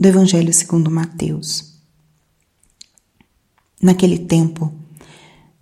do 0.00 0.08
Evangelho 0.08 0.50
segundo 0.50 0.90
Mateus. 0.90 1.74
Naquele 3.82 4.18
tempo, 4.18 4.72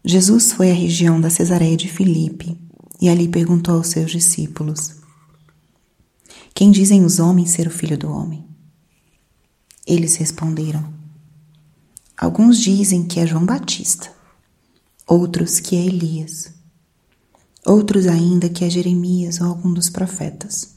Jesus 0.04 0.52
foi 0.52 0.70
à 0.70 0.74
região 0.74 1.20
da 1.20 1.28
Cesareia 1.28 1.76
de 1.76 1.88
Filipe 1.88 2.56
e 3.00 3.08
ali 3.08 3.26
perguntou 3.26 3.74
aos 3.74 3.88
seus 3.88 4.12
discípulos: 4.12 4.94
Quem 6.54 6.70
dizem 6.70 7.04
os 7.04 7.18
homens 7.18 7.50
ser 7.50 7.66
o 7.66 7.70
filho 7.72 7.98
do 7.98 8.08
homem? 8.12 8.46
Eles 9.84 10.14
responderam: 10.14 10.88
Alguns 12.16 12.60
dizem 12.60 13.08
que 13.08 13.18
é 13.18 13.26
João 13.26 13.44
Batista, 13.44 14.08
outros 15.04 15.58
que 15.58 15.74
é 15.74 15.84
Elias, 15.84 16.54
outros 17.66 18.06
ainda 18.06 18.48
que 18.48 18.64
é 18.64 18.70
Jeremias 18.70 19.40
ou 19.40 19.48
algum 19.48 19.74
dos 19.74 19.90
profetas. 19.90 20.76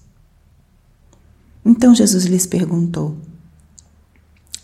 Então 1.63 1.93
Jesus 1.93 2.25
lhes 2.25 2.47
perguntou: 2.47 3.29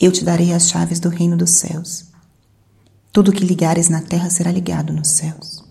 Eu 0.00 0.10
te 0.10 0.24
darei 0.24 0.54
as 0.54 0.70
chaves 0.70 0.98
do 0.98 1.10
reino 1.10 1.36
dos 1.36 1.50
céus. 1.50 2.10
Tudo 3.12 3.32
que 3.32 3.44
ligares 3.44 3.90
na 3.90 4.00
terra 4.00 4.30
será 4.30 4.50
ligado 4.50 4.94
nos 4.94 5.08
céus. 5.08 5.62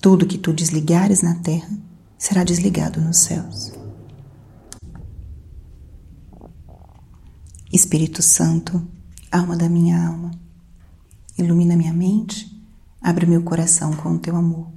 Tudo 0.00 0.28
que 0.28 0.38
tu 0.38 0.52
desligares 0.52 1.22
na 1.22 1.34
terra 1.34 1.68
será 2.16 2.44
desligado 2.44 3.00
nos 3.00 3.16
céus. 3.16 3.72
Espírito 7.72 8.22
Santo, 8.22 8.86
alma 9.28 9.56
da 9.56 9.68
minha 9.68 10.06
alma, 10.06 10.30
ilumina 11.36 11.76
minha 11.76 11.92
mente, 11.92 12.64
abre 13.02 13.26
meu 13.26 13.42
coração 13.42 13.92
com 13.92 14.10
o 14.10 14.18
teu 14.20 14.36
amor, 14.36 14.72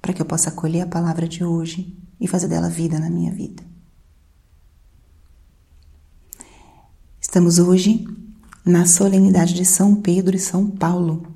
para 0.00 0.14
que 0.14 0.22
eu 0.22 0.26
possa 0.26 0.48
acolher 0.48 0.80
a 0.80 0.86
palavra 0.86 1.28
de 1.28 1.44
hoje 1.44 1.94
e 2.18 2.26
fazer 2.26 2.48
dela 2.48 2.70
vida 2.70 2.98
na 2.98 3.10
minha 3.10 3.30
vida. 3.30 3.73
Estamos 7.34 7.58
hoje 7.58 8.06
na 8.64 8.86
solenidade 8.86 9.54
de 9.54 9.64
São 9.64 9.96
Pedro 9.96 10.36
e 10.36 10.38
São 10.38 10.70
Paulo, 10.70 11.26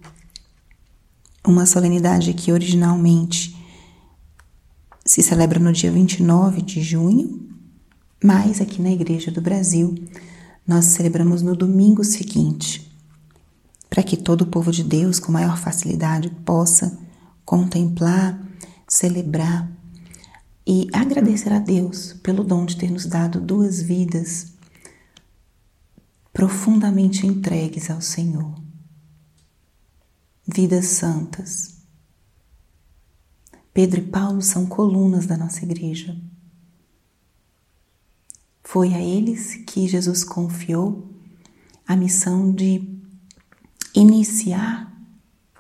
uma 1.45 1.67
solenidade 1.67 2.33
que 2.35 2.53
originalmente 2.53 3.57
se 5.05 5.25
celebra 5.25 5.59
no 5.59 5.73
dia 5.73 5.91
29 5.91 6.63
de 6.63 6.83
junho, 6.83 7.51
mas 8.23 8.61
aqui 8.61 8.81
na 8.81 8.93
Igreja 8.93 9.33
do 9.33 9.41
Brasil 9.41 9.93
nós 10.65 10.85
celebramos 10.85 11.43
no 11.43 11.57
domingo 11.57 12.05
seguinte, 12.05 12.89
para 13.91 14.05
que 14.05 14.17
todo 14.17 14.43
o 14.43 14.47
povo 14.47 14.71
de 14.71 14.85
Deus, 14.85 15.19
com 15.19 15.33
maior 15.33 15.59
facilidade, 15.59 16.31
possa 16.45 16.97
contemplar, 17.45 18.41
celebrar 18.87 19.69
e 20.65 20.87
agradecer 20.93 21.53
a 21.53 21.59
Deus 21.59 22.13
pelo 22.23 22.45
dom 22.45 22.67
de 22.67 22.77
ter 22.77 22.89
nos 22.89 23.05
dado 23.05 23.41
duas 23.41 23.83
vidas 23.83 24.57
profundamente 26.39 27.27
entregues 27.27 27.91
ao 27.91 28.01
Senhor. 28.01 28.55
Vidas 30.47 30.87
santas. 30.87 31.79
Pedro 33.75 33.99
e 33.99 34.07
Paulo 34.07 34.41
são 34.41 34.65
colunas 34.65 35.27
da 35.27 35.37
nossa 35.37 35.65
igreja. 35.65 36.17
Foi 38.63 38.95
a 38.95 39.01
eles 39.01 39.57
que 39.67 39.89
Jesus 39.89 40.23
confiou 40.23 41.11
a 41.85 41.97
missão 41.97 42.53
de 42.53 42.89
iniciar 43.93 44.97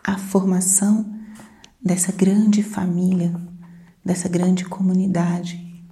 a 0.05 0.16
formação 0.16 1.12
dessa 1.84 2.12
grande 2.12 2.62
família, 2.62 3.34
dessa 4.05 4.28
grande 4.28 4.65
comunidade, 4.65 5.84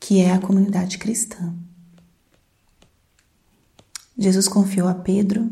que 0.00 0.18
é 0.18 0.32
a 0.32 0.40
comunidade 0.40 0.98
cristã. 0.98 1.61
Jesus 4.16 4.48
confiou 4.48 4.88
a 4.88 4.94
Pedro 4.94 5.50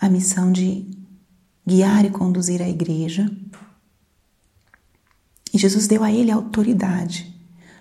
a 0.00 0.08
missão 0.08 0.52
de 0.52 0.88
guiar 1.66 2.04
e 2.04 2.10
conduzir 2.10 2.62
a 2.62 2.68
igreja. 2.68 3.30
E 5.52 5.58
Jesus 5.58 5.86
deu 5.86 6.02
a 6.02 6.12
ele 6.12 6.30
a 6.30 6.36
autoridade. 6.36 7.34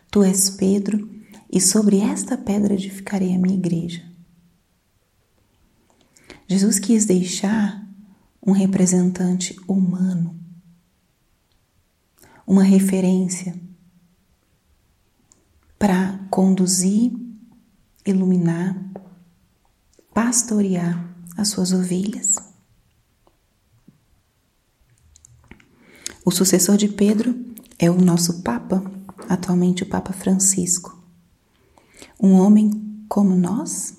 Tu 0.10 0.24
és 0.24 0.50
Pedro, 0.50 1.10
e 1.52 1.62
sobre 1.62 2.00
esta 2.00 2.38
pedra 2.38 2.74
edificarei 2.74 3.34
a 3.34 3.38
minha 3.38 3.56
igreja. 3.56 4.04
Jesus 6.48 6.80
quis 6.80 7.06
deixar 7.06 7.86
um 8.46 8.52
representante 8.52 9.56
humano, 9.68 10.40
uma 12.46 12.64
referência 12.64 13.60
para 15.78 16.18
conduzir, 16.30 17.12
iluminar, 18.06 18.87
pastorear 20.18 21.16
as 21.38 21.50
suas 21.50 21.72
ovelhas. 21.72 22.38
O 26.26 26.32
sucessor 26.32 26.76
de 26.76 26.88
Pedro 26.88 27.36
é 27.78 27.88
o 27.92 28.02
nosso 28.02 28.42
Papa, 28.42 28.84
atualmente 29.30 29.84
o 29.84 29.86
Papa 29.86 30.12
Francisco 30.12 30.98
um 32.20 32.34
homem 32.34 33.06
como 33.08 33.36
nós, 33.36 33.96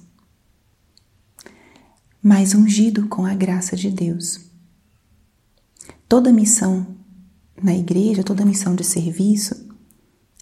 mas 2.21 2.53
ungido 2.53 3.06
com 3.06 3.25
a 3.25 3.33
graça 3.33 3.77
de 3.77 3.89
Deus. 3.89 4.41
Toda 6.09 6.33
missão 6.33 6.97
na 7.62 7.77
igreja, 7.77 8.25
toda 8.25 8.45
missão 8.45 8.75
de 8.75 8.83
serviço, 8.83 9.69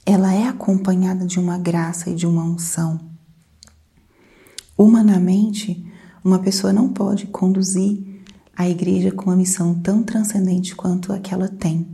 ela 0.06 0.32
é 0.32 0.48
acompanhada 0.48 1.26
de 1.26 1.38
uma 1.38 1.58
graça 1.58 2.08
e 2.08 2.14
de 2.14 2.26
uma 2.26 2.44
unção. 2.44 3.15
Humanamente, 4.76 5.84
uma 6.22 6.38
pessoa 6.38 6.72
não 6.72 6.88
pode 6.88 7.26
conduzir 7.26 8.24
a 8.56 8.68
igreja 8.68 9.12
com 9.12 9.26
uma 9.26 9.36
missão 9.36 9.74
tão 9.80 10.02
transcendente 10.02 10.74
quanto 10.74 11.12
a 11.12 11.18
que 11.18 11.32
ela 11.32 11.48
tem. 11.48 11.86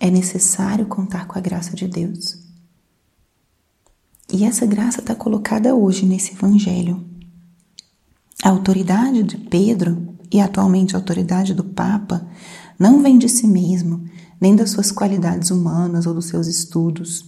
É 0.00 0.10
necessário 0.10 0.86
contar 0.86 1.26
com 1.26 1.38
a 1.38 1.40
graça 1.40 1.74
de 1.74 1.88
Deus. 1.88 2.38
E 4.32 4.44
essa 4.44 4.66
graça 4.66 5.00
está 5.00 5.14
colocada 5.14 5.74
hoje 5.74 6.04
nesse 6.04 6.32
Evangelho. 6.32 7.04
A 8.42 8.50
autoridade 8.50 9.22
de 9.22 9.36
Pedro 9.36 10.14
e 10.30 10.40
atualmente 10.40 10.94
a 10.94 10.98
autoridade 10.98 11.54
do 11.54 11.64
Papa 11.64 12.28
não 12.78 13.02
vem 13.02 13.18
de 13.18 13.28
si 13.28 13.46
mesmo, 13.46 14.04
nem 14.40 14.54
das 14.54 14.70
suas 14.70 14.92
qualidades 14.92 15.50
humanas 15.50 16.06
ou 16.06 16.14
dos 16.14 16.26
seus 16.26 16.46
estudos. 16.46 17.24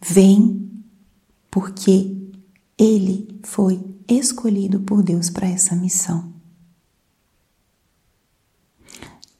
Vem 0.00 0.70
porque 1.50 2.15
ele 2.78 3.40
foi 3.42 3.82
escolhido 4.08 4.80
por 4.80 5.02
Deus 5.02 5.30
para 5.30 5.48
essa 5.48 5.74
missão. 5.74 6.32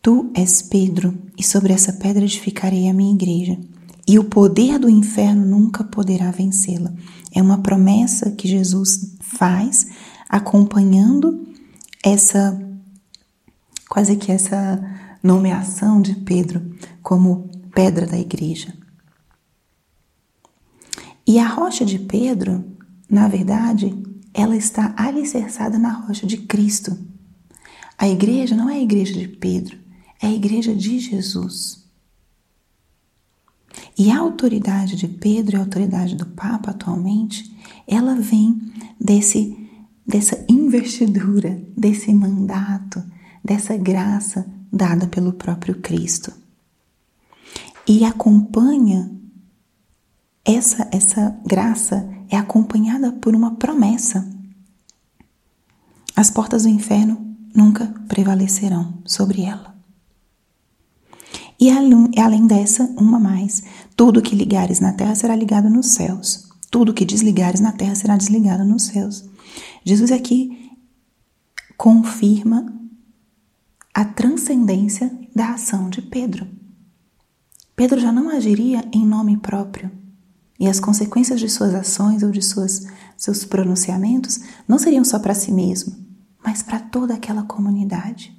Tu 0.00 0.30
és 0.34 0.62
Pedro, 0.62 1.16
e 1.36 1.42
sobre 1.42 1.72
essa 1.72 1.92
pedra 1.92 2.24
edificarei 2.24 2.88
a 2.88 2.94
minha 2.94 3.12
igreja 3.12 3.58
e 4.06 4.18
o 4.18 4.24
poder 4.24 4.78
do 4.78 4.88
inferno 4.88 5.44
nunca 5.44 5.82
poderá 5.82 6.30
vencê-la. 6.30 6.92
É 7.34 7.42
uma 7.42 7.58
promessa 7.58 8.30
que 8.30 8.46
Jesus 8.46 9.16
faz 9.20 9.88
acompanhando 10.28 11.44
essa 12.04 12.62
quase 13.88 14.16
que 14.16 14.30
essa 14.30 14.80
nomeação 15.22 16.00
de 16.00 16.14
Pedro 16.16 16.62
como 17.02 17.50
pedra 17.74 18.06
da 18.06 18.18
igreja. 18.18 18.72
E 21.26 21.38
a 21.40 21.48
rocha 21.48 21.84
de 21.84 21.98
Pedro, 21.98 22.64
na 23.08 23.28
verdade, 23.28 23.94
ela 24.34 24.56
está 24.56 24.94
alicerçada 24.96 25.78
na 25.78 25.92
rocha 25.92 26.26
de 26.26 26.38
Cristo. 26.38 26.96
A 27.96 28.08
igreja 28.08 28.54
não 28.54 28.68
é 28.68 28.74
a 28.74 28.82
igreja 28.82 29.18
de 29.18 29.28
Pedro, 29.28 29.78
é 30.20 30.26
a 30.26 30.32
igreja 30.32 30.74
de 30.74 30.98
Jesus. 30.98 31.86
E 33.98 34.10
a 34.10 34.18
autoridade 34.18 34.96
de 34.96 35.08
Pedro 35.08 35.56
e 35.56 35.58
a 35.58 35.62
autoridade 35.62 36.14
do 36.14 36.26
Papa 36.26 36.70
atualmente, 36.70 37.56
ela 37.86 38.14
vem 38.16 38.60
desse 39.00 39.62
dessa 40.06 40.44
investidura, 40.48 41.60
desse 41.76 42.14
mandato, 42.14 43.02
dessa 43.44 43.76
graça 43.76 44.46
dada 44.72 45.08
pelo 45.08 45.32
próprio 45.32 45.80
Cristo. 45.80 46.32
E 47.88 48.04
acompanha 48.04 49.10
essa 50.44 50.88
essa 50.92 51.36
graça 51.44 52.15
é 52.30 52.36
acompanhada 52.36 53.12
por 53.12 53.34
uma 53.34 53.56
promessa. 53.56 54.26
As 56.14 56.30
portas 56.30 56.62
do 56.62 56.68
inferno 56.68 57.36
nunca 57.54 57.86
prevalecerão 58.08 59.02
sobre 59.04 59.42
ela. 59.42 59.76
E 61.58 61.70
além 61.70 62.46
dessa, 62.46 62.84
uma 62.98 63.18
mais: 63.18 63.62
tudo 63.96 64.22
que 64.22 64.36
ligares 64.36 64.80
na 64.80 64.92
terra 64.92 65.14
será 65.14 65.34
ligado 65.34 65.70
nos 65.70 65.88
céus, 65.88 66.48
tudo 66.70 66.92
que 66.92 67.04
desligares 67.04 67.60
na 67.60 67.72
terra 67.72 67.94
será 67.94 68.16
desligado 68.16 68.64
nos 68.64 68.84
céus. 68.84 69.24
Jesus 69.84 70.12
aqui 70.12 70.70
confirma 71.76 72.66
a 73.94 74.04
transcendência 74.04 75.10
da 75.34 75.54
ação 75.54 75.88
de 75.88 76.02
Pedro. 76.02 76.46
Pedro 77.74 78.00
já 78.00 78.10
não 78.10 78.28
agiria 78.28 78.84
em 78.92 79.04
nome 79.04 79.36
próprio, 79.36 79.90
e 80.58 80.68
as 80.68 80.80
consequências 80.80 81.38
de 81.38 81.48
suas 81.48 81.74
ações 81.74 82.22
ou 82.22 82.30
de 82.30 82.42
suas, 82.42 82.86
seus 83.16 83.44
pronunciamentos 83.44 84.40
não 84.66 84.78
seriam 84.78 85.04
só 85.04 85.18
para 85.18 85.34
si 85.34 85.52
mesmo, 85.52 85.94
mas 86.44 86.62
para 86.62 86.80
toda 86.80 87.14
aquela 87.14 87.42
comunidade. 87.42 88.34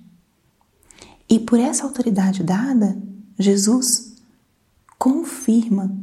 E 1.29 1.39
por 1.39 1.59
essa 1.59 1.83
autoridade 1.83 2.43
dada, 2.43 3.01
Jesus 3.37 4.15
confirma 4.97 5.95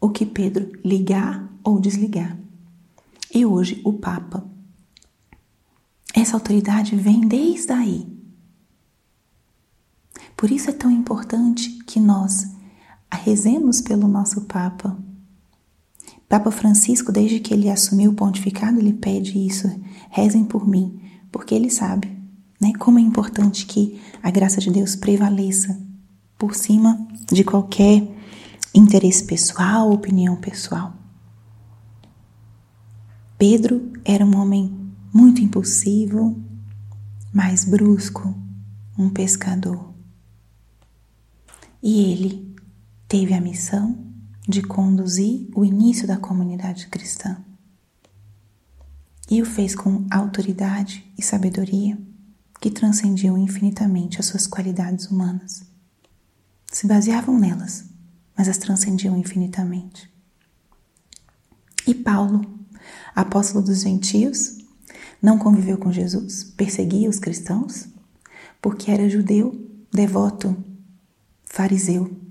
o 0.00 0.08
que 0.08 0.24
Pedro 0.24 0.70
ligar 0.84 1.52
ou 1.62 1.80
desligar. 1.80 2.38
E 3.34 3.44
hoje 3.44 3.80
o 3.84 3.92
Papa. 3.92 4.48
Essa 6.14 6.36
autoridade 6.36 6.96
vem 6.96 7.20
desde 7.20 7.72
aí. 7.72 8.06
Por 10.36 10.50
isso 10.50 10.70
é 10.70 10.72
tão 10.72 10.90
importante 10.90 11.70
que 11.84 12.00
nós 12.00 12.57
rezemos 13.16 13.80
pelo 13.80 14.06
nosso 14.06 14.42
Papa. 14.42 14.96
Papa 16.28 16.50
Francisco, 16.50 17.10
desde 17.10 17.40
que 17.40 17.54
ele 17.54 17.70
assumiu 17.70 18.10
o 18.10 18.14
pontificado, 18.14 18.78
ele 18.78 18.92
pede 18.92 19.38
isso: 19.38 19.68
rezem 20.10 20.44
por 20.44 20.68
mim, 20.68 21.00
porque 21.30 21.54
ele 21.54 21.70
sabe 21.70 22.18
né? 22.60 22.72
Como 22.78 22.98
é 22.98 23.02
importante 23.02 23.66
que 23.66 24.00
a 24.22 24.30
graça 24.30 24.60
de 24.60 24.70
Deus 24.70 24.96
prevaleça 24.96 25.80
por 26.36 26.54
cima 26.54 27.06
de 27.30 27.44
qualquer 27.44 28.06
interesse 28.74 29.24
pessoal, 29.24 29.90
opinião 29.90 30.36
pessoal. 30.36 30.92
Pedro 33.36 33.92
era 34.04 34.24
um 34.24 34.36
homem 34.36 34.92
muito 35.12 35.40
impulsivo, 35.40 36.36
mais 37.32 37.64
brusco, 37.64 38.34
um 38.98 39.08
pescador. 39.08 39.94
E 41.80 42.00
ele 42.00 42.56
teve 43.08 43.32
a 43.32 43.40
missão 43.40 44.06
de 44.46 44.62
conduzir 44.62 45.48
o 45.54 45.64
início 45.64 46.06
da 46.06 46.18
comunidade 46.18 46.86
cristã. 46.88 47.42
E 49.30 49.42
o 49.42 49.46
fez 49.46 49.74
com 49.74 50.06
autoridade 50.10 51.10
e 51.18 51.22
sabedoria 51.22 51.98
que 52.60 52.70
transcendiam 52.70 53.38
infinitamente 53.38 54.20
as 54.20 54.26
suas 54.26 54.46
qualidades 54.46 55.10
humanas. 55.10 55.64
Se 56.70 56.86
baseavam 56.86 57.38
nelas, 57.38 57.84
mas 58.36 58.48
as 58.48 58.58
transcendiam 58.58 59.16
infinitamente. 59.16 60.10
E 61.86 61.94
Paulo, 61.94 62.42
apóstolo 63.14 63.64
dos 63.64 63.82
gentios, 63.82 64.58
não 65.20 65.38
conviveu 65.38 65.78
com 65.78 65.92
Jesus, 65.92 66.44
perseguia 66.44 67.08
os 67.08 67.18
cristãos, 67.18 67.88
porque 68.60 68.90
era 68.90 69.08
judeu, 69.08 69.66
devoto, 69.90 70.56
fariseu. 71.44 72.27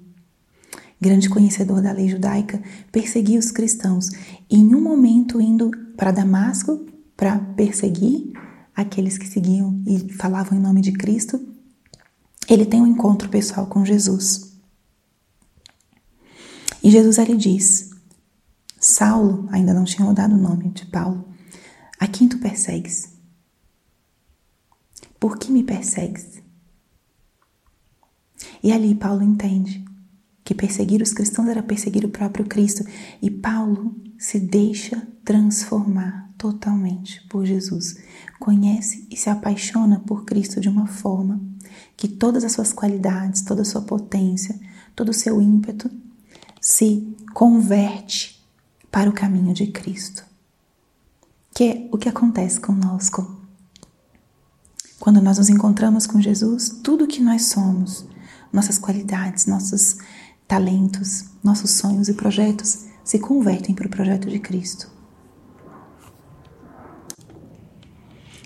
Grande 0.99 1.29
conhecedor 1.29 1.81
da 1.81 1.91
lei 1.91 2.07
judaica, 2.07 2.61
perseguia 2.91 3.37
os 3.37 3.51
cristãos 3.51 4.09
em 4.49 4.73
um 4.73 4.81
momento, 4.81 5.39
indo 5.39 5.69
para 5.95 6.11
Damasco 6.11 6.85
para 7.15 7.39
perseguir 7.39 8.31
aqueles 8.75 9.17
que 9.17 9.27
seguiam 9.27 9.81
e 9.87 10.13
falavam 10.13 10.55
em 10.55 10.61
nome 10.61 10.81
de 10.81 10.91
Cristo, 10.91 11.43
ele 12.47 12.65
tem 12.65 12.79
um 12.79 12.87
encontro 12.87 13.27
pessoal 13.27 13.65
com 13.65 13.83
Jesus. 13.83 14.55
E 16.83 16.91
Jesus 16.91 17.17
ali 17.17 17.35
diz: 17.35 17.89
Saulo, 18.79 19.47
ainda 19.51 19.73
não 19.73 19.83
tinha 19.83 20.05
mudado 20.05 20.35
o 20.35 20.37
nome 20.37 20.69
de 20.69 20.85
Paulo, 20.85 21.27
a 21.99 22.07
quem 22.07 22.29
tu 22.29 22.37
persegues? 22.37 23.09
Por 25.19 25.39
que 25.39 25.51
me 25.51 25.63
persegues? 25.63 26.41
E 28.61 28.71
ali 28.71 28.93
Paulo 28.93 29.23
entende 29.23 29.83
que 30.47 30.55
perseguir 30.55 31.01
os 31.01 31.11
cristãos 31.11 31.49
era 31.49 31.61
perseguir 31.61 32.05
o 32.05 32.09
próprio 32.09 32.45
Cristo. 32.45 32.81
E 33.21 33.29
Paulo 33.29 33.93
se 34.17 34.39
deixa 34.39 35.05
transformar 35.25 36.31
totalmente 36.37 37.21
por 37.27 37.45
Jesus. 37.45 37.97
Conhece 38.39 39.05
e 39.11 39.17
se 39.17 39.29
apaixona 39.29 39.99
por 39.99 40.23
Cristo 40.23 40.61
de 40.61 40.69
uma 40.69 40.87
forma 40.87 41.41
que 41.97 42.07
todas 42.07 42.45
as 42.45 42.53
suas 42.53 42.71
qualidades, 42.71 43.41
toda 43.41 43.63
a 43.63 43.65
sua 43.65 43.81
potência, 43.81 44.57
todo 44.95 45.09
o 45.09 45.13
seu 45.13 45.41
ímpeto 45.41 45.91
se 46.61 47.13
converte 47.33 48.41
para 48.89 49.09
o 49.09 49.13
caminho 49.13 49.53
de 49.53 49.67
Cristo. 49.67 50.23
Que 51.53 51.63
é 51.65 51.89
o 51.91 51.97
que 51.97 52.07
acontece 52.07 52.57
conosco. 52.57 53.35
Quando 54.97 55.21
nós 55.21 55.39
nos 55.39 55.49
encontramos 55.49 56.07
com 56.07 56.21
Jesus, 56.21 56.69
tudo 56.81 57.05
que 57.05 57.21
nós 57.21 57.47
somos, 57.47 58.07
nossas 58.53 58.79
qualidades, 58.79 59.45
nossos 59.45 59.97
talentos, 60.47 61.25
nossos 61.43 61.71
sonhos 61.71 62.07
e 62.07 62.13
projetos 62.13 62.85
se 63.03 63.19
convertem 63.19 63.75
para 63.75 63.87
o 63.87 63.89
projeto 63.89 64.29
de 64.29 64.39
Cristo. 64.39 64.89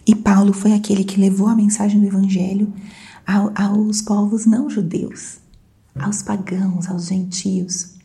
E 0.06 0.16
Paulo 0.16 0.52
foi 0.52 0.74
aquele 0.74 1.04
que 1.04 1.20
levou 1.20 1.48
a 1.48 1.56
mensagem 1.56 2.00
do 2.00 2.08
Evangelho 2.08 2.74
aos 3.56 4.02
povos 4.02 4.46
não 4.46 4.70
judeus, 4.70 5.38
aos 5.96 6.22
pagãos, 6.22 6.90
aos 6.90 7.08
gentios. 7.08 7.96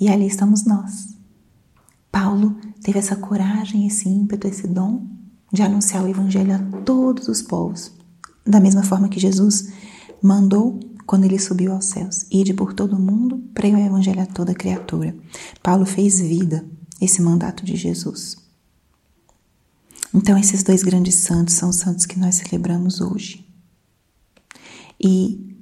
E 0.00 0.08
ali 0.08 0.26
estamos 0.26 0.64
nós. 0.64 1.16
Paulo 2.10 2.56
teve 2.82 2.98
essa 2.98 3.16
coragem, 3.16 3.86
esse 3.86 4.08
ímpeto, 4.08 4.46
esse 4.46 4.66
dom 4.66 5.06
de 5.52 5.62
anunciar 5.62 6.04
o 6.04 6.08
Evangelho 6.08 6.54
a 6.54 6.58
todos 6.82 7.28
os 7.28 7.42
povos, 7.42 7.92
da 8.46 8.60
mesma 8.60 8.82
forma 8.82 9.08
que 9.08 9.20
Jesus 9.20 9.72
mandou 10.22 10.78
quando 11.06 11.24
ele 11.24 11.38
subiu 11.38 11.72
aos 11.72 11.86
céus. 11.86 12.26
Ide 12.30 12.54
por 12.54 12.72
todo 12.72 12.96
o 12.96 13.00
mundo, 13.00 13.38
pregue 13.54 13.76
o 13.76 13.78
evangelho 13.78 14.22
a 14.22 14.26
toda 14.26 14.54
criatura. 14.54 15.16
Paulo 15.62 15.84
fez 15.84 16.20
vida 16.20 16.64
esse 17.00 17.20
mandato 17.20 17.64
de 17.64 17.76
Jesus. 17.76 18.36
Então, 20.14 20.36
esses 20.38 20.62
dois 20.62 20.82
grandes 20.82 21.14
santos 21.14 21.54
são 21.54 21.70
os 21.70 21.76
santos 21.76 22.06
que 22.06 22.18
nós 22.18 22.36
celebramos 22.36 23.00
hoje. 23.00 23.46
E 25.02 25.56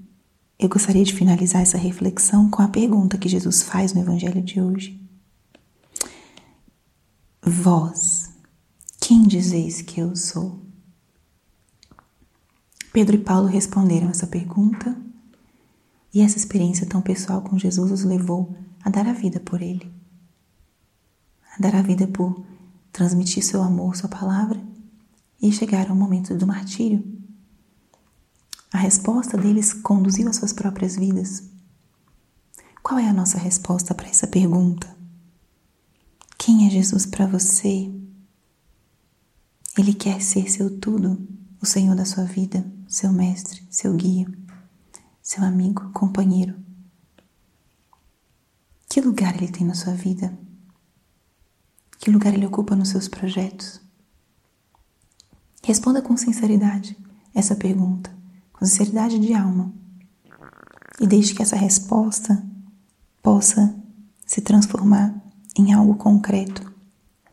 eu 0.59 0.69
gostaria 0.69 1.05
de 1.05 1.15
finalizar 1.15 1.63
essa 1.63 1.79
reflexão 1.79 2.51
com 2.51 2.61
a 2.61 2.69
pergunta 2.69 3.17
que 3.17 3.29
Jesus 3.29 3.63
faz 3.63 3.93
no 3.93 4.01
evangelho 4.01 4.43
de 4.43 4.61
hoje. 4.61 5.01
Vós, 7.43 8.29
quem 9.01 9.23
dizeis 9.23 9.81
que 9.81 10.01
eu 10.01 10.15
sou? 10.15 10.61
Pedro 12.93 13.17
e 13.17 13.21
Paulo 13.21 13.47
responderam 13.47 14.11
essa 14.11 14.27
pergunta 14.27 14.97
e 16.13 16.21
essa 16.21 16.37
experiência 16.37 16.87
tão 16.87 17.01
pessoal 17.01 17.41
com 17.43 17.59
Jesus 17.59 17.91
os 17.93 18.05
levou 18.05 18.57
a 18.83 18.91
dar 18.91 19.07
a 19.07 19.13
vida 19.13 19.39
por 19.39 19.63
Ele, 19.63 19.91
a 21.57 21.63
dar 21.63 21.77
a 21.77 21.83
vida 21.83 22.07
por 22.07 22.45
transmitir 22.93 23.45
seu 23.45 23.63
amor, 23.63 23.97
sua 23.97 24.09
palavra 24.09 24.61
e 25.41 25.53
chegar 25.53 25.89
ao 25.89 25.97
momento 25.97 26.37
do 26.37 26.47
martírio. 26.47 27.05
A 28.73 28.79
resposta 28.79 29.37
deles 29.37 29.73
conduziu 29.73 30.29
às 30.29 30.37
suas 30.37 30.53
próprias 30.53 30.97
vidas. 30.97 31.45
Qual 32.83 32.99
é 32.99 33.09
a 33.09 33.13
nossa 33.13 33.39
resposta 33.39 33.95
para 33.95 34.09
essa 34.09 34.27
pergunta? 34.27 34.89
Quem 36.39 36.67
é 36.67 36.71
Jesus 36.71 37.07
para 37.07 37.27
você? 37.27 37.93
Ele 39.79 39.95
quer 39.95 40.21
ser 40.21 40.51
seu 40.51 40.79
tudo, 40.79 41.27
o 41.61 41.67
Senhor 41.67 41.95
da 41.95 42.05
sua 42.05 42.25
vida, 42.25 42.65
seu 42.89 43.13
mestre, 43.13 43.63
seu 43.71 43.95
guia 43.95 44.27
seu 45.31 45.45
amigo, 45.45 45.93
companheiro. 45.93 46.57
Que 48.89 49.01
lugar 49.01 49.37
ele 49.37 49.47
tem 49.47 49.65
na 49.65 49.75
sua 49.75 49.93
vida? 49.95 50.37
Que 52.01 52.11
lugar 52.11 52.35
ele 52.35 52.47
ocupa 52.47 52.75
nos 52.75 52.89
seus 52.89 53.07
projetos? 53.07 53.81
Responda 55.63 56.03
com 56.03 56.17
sinceridade 56.17 56.99
essa 57.33 57.55
pergunta, 57.55 58.13
com 58.53 58.67
sinceridade 58.67 59.21
de 59.21 59.33
alma. 59.33 59.73
E 61.01 61.07
deixe 61.07 61.33
que 61.33 61.43
essa 61.43 61.55
resposta 61.55 62.45
possa 63.23 63.73
se 64.27 64.41
transformar 64.41 65.15
em 65.57 65.73
algo 65.73 65.95
concreto, 65.95 66.75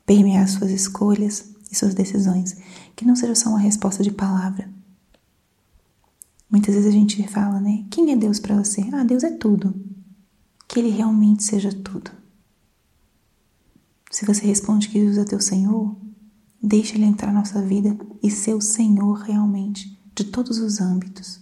permear 0.06 0.48
suas 0.48 0.70
escolhas 0.70 1.50
e 1.72 1.76
suas 1.76 1.96
decisões, 1.96 2.58
que 2.96 3.06
não 3.06 3.16
seja 3.16 3.34
só 3.34 3.50
uma 3.50 3.60
resposta 3.60 4.04
de 4.04 4.12
palavra, 4.12 4.72
Muitas 6.50 6.76
vezes 6.76 6.90
a 6.90 6.94
gente 6.94 7.28
fala, 7.28 7.60
né? 7.60 7.86
Quem 7.92 8.12
é 8.12 8.16
Deus 8.16 8.40
para 8.40 8.56
você? 8.56 8.82
Ah, 8.94 9.04
Deus 9.04 9.24
é 9.24 9.32
tudo. 9.32 9.74
Que 10.68 10.80
Ele 10.80 10.90
realmente 10.90 11.44
seja 11.44 11.74
tudo. 11.74 12.12
Se 14.10 14.26
você 14.26 14.46
responde 14.46 14.88
que 14.88 15.00
Jesus 15.00 15.18
é 15.18 15.26
teu 15.26 15.42
Senhor, 15.42 15.96
deixa 16.62 16.96
Ele 16.96 17.06
entrar 17.06 17.34
na 17.34 17.40
nossa 17.40 17.62
vida 17.62 17.98
e 18.24 18.32
ser 18.32 18.54
o 18.54 18.62
Senhor 18.62 19.14
realmente 19.20 19.98
de 20.16 20.24
todos 20.24 20.58
os 20.60 20.80
âmbitos 20.80 21.42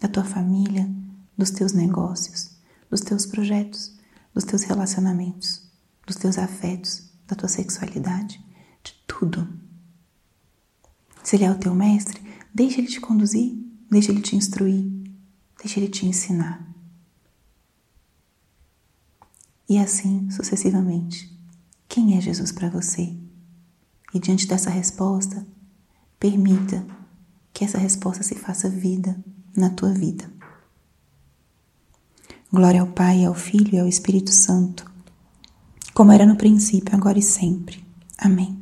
da 0.00 0.08
tua 0.08 0.24
família, 0.24 0.90
dos 1.36 1.50
teus 1.50 1.72
negócios, 1.72 2.56
dos 2.90 3.00
teus 3.02 3.24
projetos, 3.24 3.96
dos 4.34 4.44
teus 4.44 4.62
relacionamentos, 4.62 5.70
dos 6.06 6.16
teus 6.16 6.38
afetos, 6.38 7.10
da 7.26 7.36
tua 7.36 7.48
sexualidade, 7.48 8.44
de 8.82 8.94
tudo. 9.06 9.48
Se 11.22 11.36
Ele 11.36 11.44
é 11.44 11.50
o 11.50 11.58
teu 11.58 11.74
mestre, 11.74 12.20
deixa 12.52 12.80
Ele 12.80 12.88
te 12.88 13.00
conduzir, 13.00 13.61
deixa 13.92 14.10
Ele 14.10 14.22
te 14.22 14.34
instruir, 14.34 14.84
deixa 15.58 15.78
Ele 15.78 15.88
te 15.88 16.06
ensinar. 16.06 16.66
E 19.68 19.78
assim 19.78 20.30
sucessivamente. 20.30 21.30
Quem 21.88 22.16
é 22.16 22.20
Jesus 22.20 22.50
para 22.50 22.70
você? 22.70 23.14
E 24.14 24.18
diante 24.18 24.46
dessa 24.46 24.70
resposta, 24.70 25.46
permita 26.18 26.86
que 27.52 27.64
essa 27.64 27.78
resposta 27.78 28.22
se 28.22 28.34
faça 28.34 28.68
vida 28.68 29.22
na 29.56 29.70
tua 29.70 29.92
vida. 29.92 30.30
Glória 32.50 32.80
ao 32.80 32.86
Pai, 32.86 33.24
ao 33.24 33.34
Filho 33.34 33.74
e 33.74 33.78
ao 33.78 33.88
Espírito 33.88 34.30
Santo, 34.30 34.90
como 35.94 36.12
era 36.12 36.26
no 36.26 36.36
princípio, 36.36 36.94
agora 36.94 37.18
e 37.18 37.22
sempre. 37.22 37.84
Amém. 38.18 38.61